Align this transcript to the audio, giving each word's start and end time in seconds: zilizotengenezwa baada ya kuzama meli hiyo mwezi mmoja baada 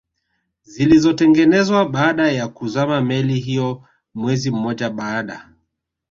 zilizotengenezwa 0.63 1.85
baada 1.89 2.31
ya 2.31 2.47
kuzama 2.47 3.01
meli 3.01 3.39
hiyo 3.39 3.83
mwezi 4.13 4.51
mmoja 4.51 4.89
baada 4.89 5.49